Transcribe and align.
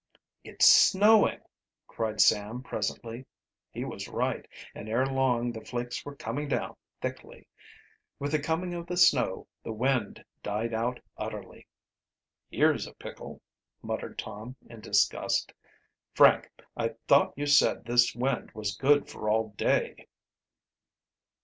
"It's 0.43 0.65
snowing!" 0.65 1.41
cried 1.85 2.19
Sam 2.21 2.63
presently. 2.63 3.27
He 3.69 3.85
was 3.85 4.07
right, 4.07 4.47
and 4.73 4.89
ere 4.89 5.05
long 5.05 5.51
the 5.51 5.63
flakes 5.63 6.03
were 6.03 6.15
coming 6.15 6.47
down 6.47 6.75
thickly. 6.99 7.47
With 8.17 8.31
the 8.31 8.39
coming 8.41 8.73
of 8.73 8.87
the 8.87 8.97
snow 8.97 9.45
the 9.61 9.71
wind 9.73 10.25
died 10.41 10.73
out 10.73 10.99
utterly. 11.17 11.67
"Here's 12.49 12.87
a 12.87 12.95
pickle," 12.95 13.43
muttered 13.83 14.17
Tom, 14.17 14.55
in 14.65 14.81
disgust. 14.81 15.53
"Frank, 16.15 16.49
I 16.75 16.95
thought 17.07 17.35
you 17.37 17.45
said 17.45 17.85
this 17.85 18.15
wind 18.15 18.49
was 18.55 18.75
good 18.75 19.07
for 19.07 19.29
all 19.29 19.49
day?" 19.49 20.07